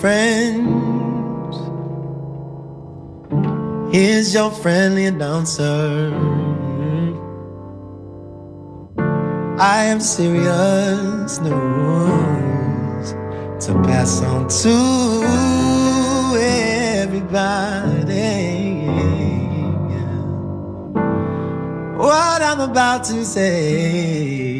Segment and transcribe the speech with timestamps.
[0.00, 1.56] Friends.
[3.92, 6.12] Here's your friendly announcer.
[9.58, 13.12] I am serious news
[13.66, 14.76] to pass on to
[17.00, 17.66] everybody.
[21.96, 24.57] What I'm about to say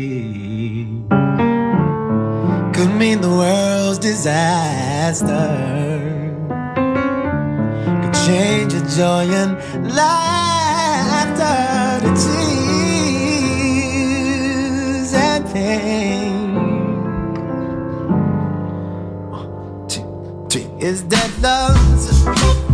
[2.79, 5.27] could mean the world's disaster.
[8.03, 9.53] Could change your joy and
[9.93, 11.59] laughter
[12.07, 13.43] to tears
[15.13, 16.55] and pain.
[19.33, 20.07] One, two,
[20.49, 20.69] three.
[20.79, 22.68] Is that love's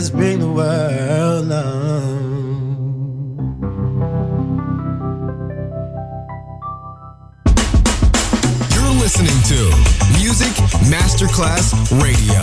[0.00, 1.44] just bring the world.
[8.74, 9.60] You're listening to
[10.18, 10.54] Music
[10.88, 12.39] Masterclass Radio,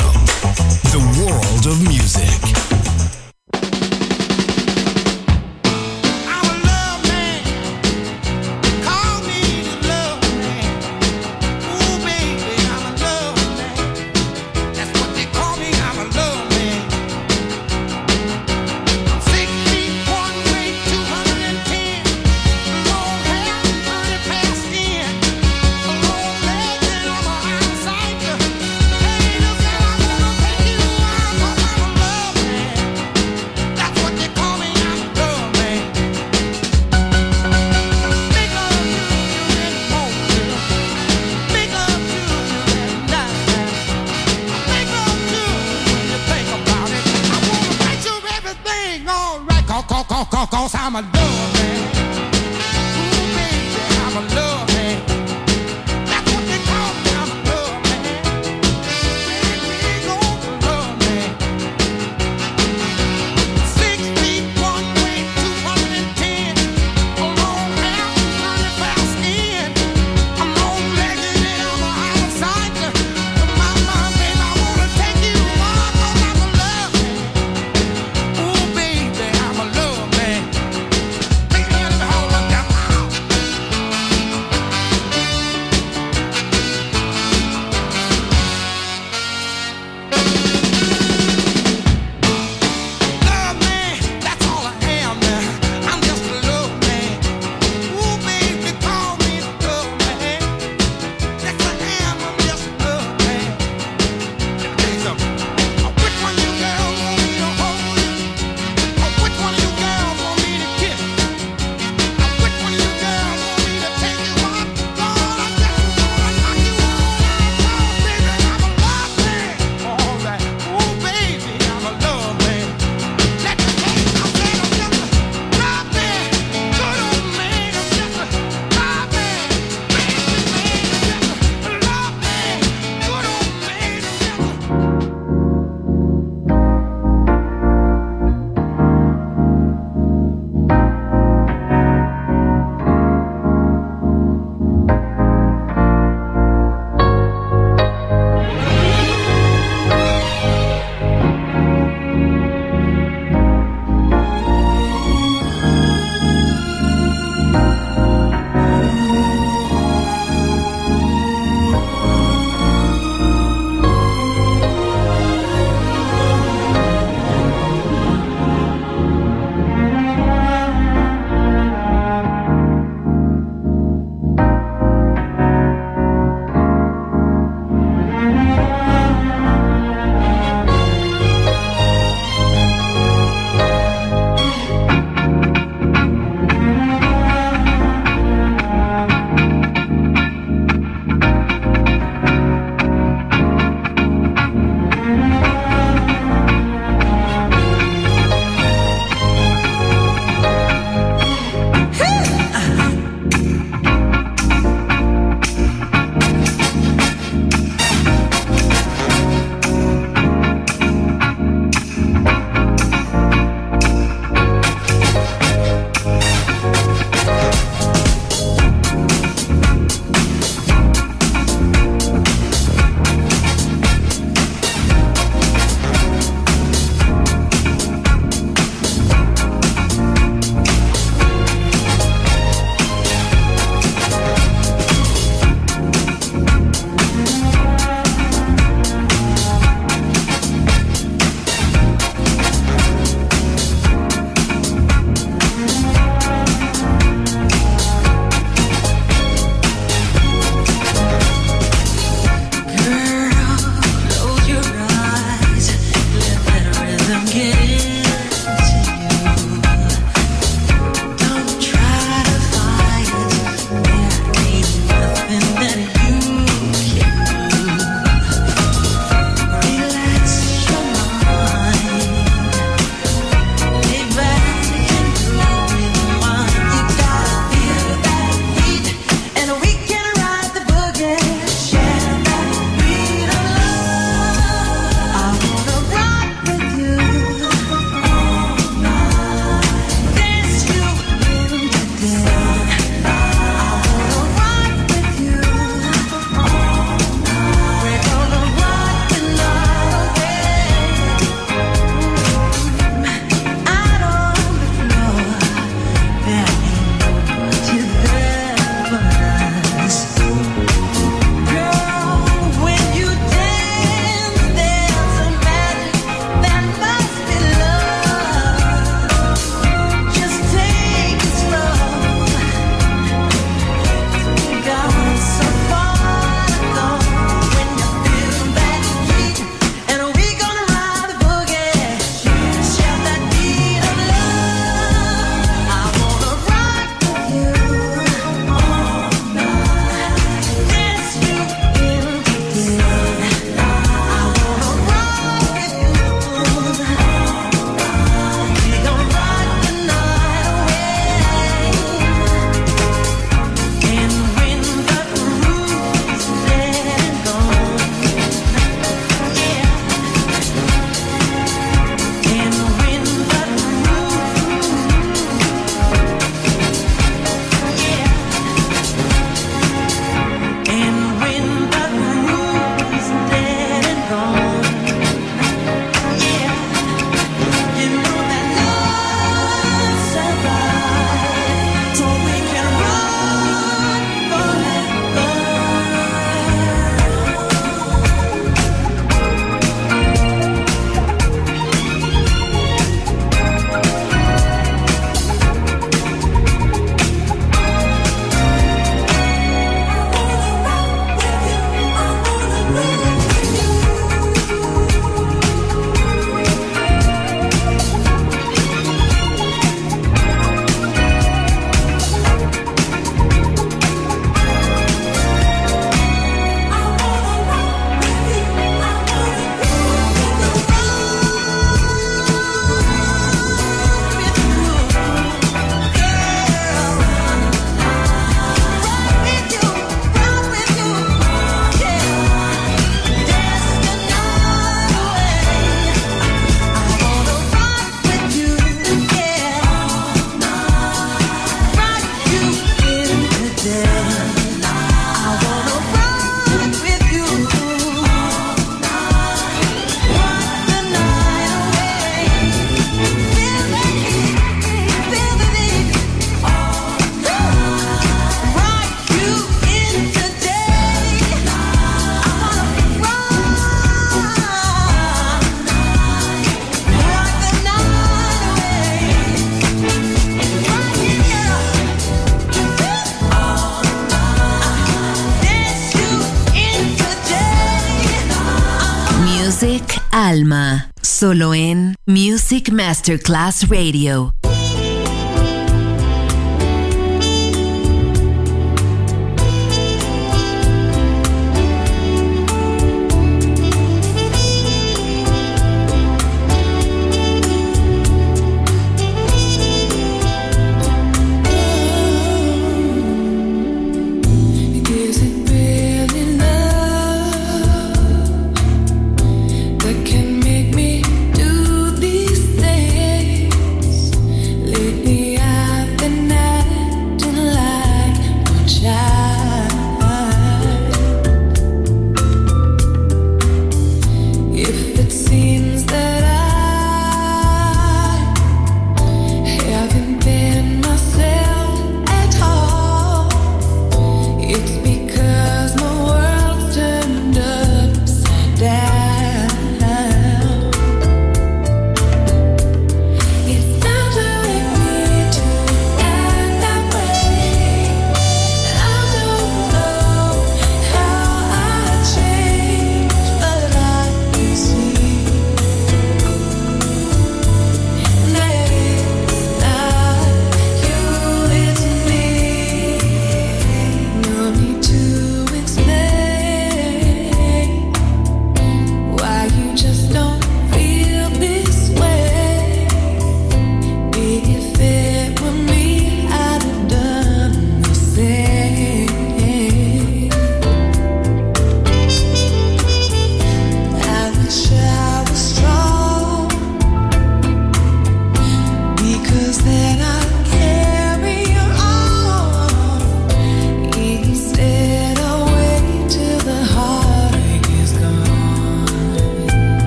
[480.29, 484.33] Alma, solo en Music Masterclass Radio.